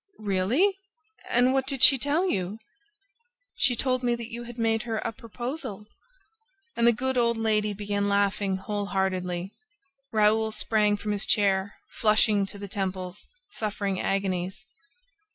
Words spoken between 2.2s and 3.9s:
you?" "She